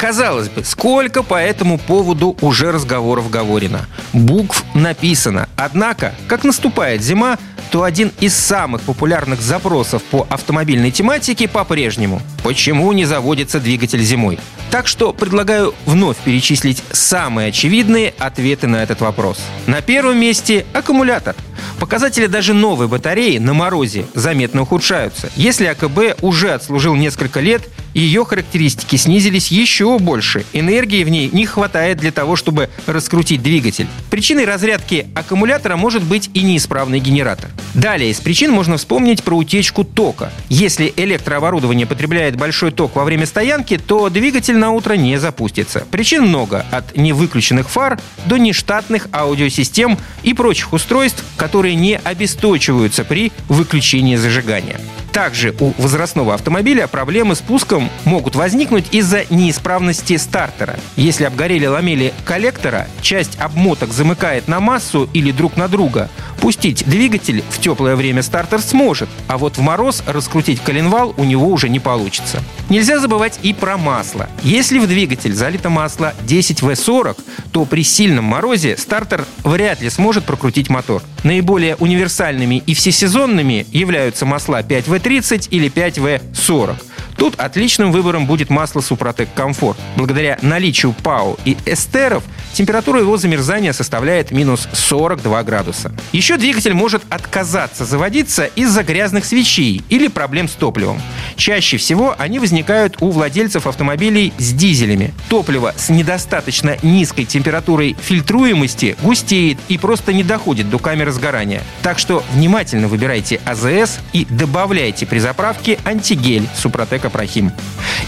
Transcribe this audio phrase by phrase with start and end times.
[0.00, 3.86] Казалось бы, сколько по этому поводу уже разговоров говорено.
[4.14, 5.46] Букв написано.
[5.56, 7.36] Однако, как наступает зима,
[7.70, 14.40] то один из самых популярных запросов по автомобильной тематике по-прежнему– почему не заводится двигатель зимой?
[14.70, 19.38] Так что предлагаю вновь перечислить самые очевидные ответы на этот вопрос.
[19.66, 21.36] На первом месте– аккумулятор–
[21.80, 25.30] Показатели даже новой батареи на морозе заметно ухудшаются.
[25.34, 27.62] Если АКБ уже отслужил несколько лет,
[27.94, 30.44] ее характеристики снизились еще больше.
[30.52, 33.86] Энергии в ней не хватает для того, чтобы раскрутить двигатель.
[34.10, 37.50] Причиной разрядки аккумулятора может быть и неисправный генератор.
[37.74, 40.32] Далее из причин можно вспомнить про утечку тока.
[40.48, 45.84] Если электрооборудование потребляет большой ток во время стоянки, то двигатель на утро не запустится.
[45.90, 53.32] Причин много, от невыключенных фар до нештатных аудиосистем и прочих устройств, которые не обесточиваются при
[53.48, 54.80] выключении зажигания.
[55.12, 60.78] Также у возрастного автомобиля проблемы с пуском могут возникнуть из-за неисправности стартера.
[60.96, 66.08] Если обгорели ламели коллектора, часть обмоток замыкает на массу или друг на друга.
[66.40, 71.48] Пустить двигатель в теплое время стартер сможет, а вот в мороз раскрутить коленвал у него
[71.48, 72.42] уже не получится.
[72.70, 74.28] Нельзя забывать и про масло.
[74.44, 77.18] Если в двигатель залито масло 10В40,
[77.50, 81.02] то при сильном морозе стартер вряд ли сможет прокрутить мотор.
[81.24, 86.76] Наиболее универсальными и всесезонными являются масла 5В30 или 5В40.
[87.20, 89.78] Тут отличным выбором будет масло Супротек Комфорт.
[89.94, 95.92] Благодаря наличию ПАО и эстеров температура его замерзания составляет минус 42 градуса.
[96.12, 100.98] Еще двигатель может отказаться заводиться из-за грязных свечей или проблем с топливом.
[101.36, 105.12] Чаще всего они возникают у владельцев автомобилей с дизелями.
[105.28, 111.62] Топливо с недостаточно низкой температурой фильтруемости густеет и просто не доходит до камеры сгорания.
[111.82, 117.52] Так что внимательно выбирайте АЗС и добавляйте при заправке антигель Супротека Прохим.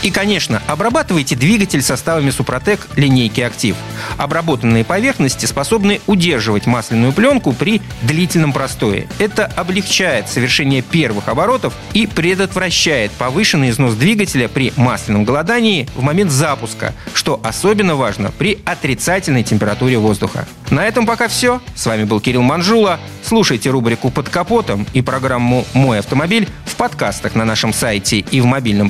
[0.02, 3.76] И, конечно, обрабатывайте двигатель составами Супротек линейки «Актив».
[4.16, 9.06] Обработанные поверхности способны удерживать масляную пленку при длительном простое.
[9.18, 16.30] Это облегчает совершение первых оборотов и предотвращает повышенный износ двигателя при масляном голодании в момент
[16.30, 20.46] запуска, что особенно важно при отрицательной температуре воздуха.
[20.70, 21.60] На этом пока все.
[21.74, 22.98] С вами был Кирилл Манжула.
[23.22, 28.46] Слушайте рубрику «Под капотом» и программу «Мой автомобиль» в подкастах на нашем сайте и в
[28.46, 28.88] мобильном